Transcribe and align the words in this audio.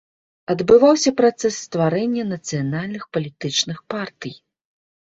Адбываўся 0.53 1.13
працэс 1.19 1.53
стварэння 1.67 2.27
нацыянальных 2.33 3.03
палітычных 3.15 3.89
партый. 3.97 4.33